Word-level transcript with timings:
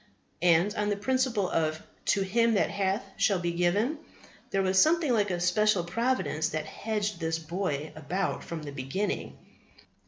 And, 0.41 0.73
on 0.73 0.89
the 0.89 0.95
principle 0.95 1.47
of 1.47 1.79
"to 2.05 2.23
him 2.23 2.55
that 2.55 2.71
hath 2.71 3.03
shall 3.17 3.37
be 3.37 3.51
given," 3.51 3.99
there 4.49 4.63
was 4.63 4.81
something 4.81 5.13
like 5.13 5.29
a 5.29 5.39
special 5.39 5.83
providence 5.83 6.49
that 6.49 6.65
hedged 6.65 7.19
this 7.19 7.37
boy 7.37 7.93
about 7.95 8.43
from 8.43 8.63
the 8.63 8.71
beginning. 8.71 9.37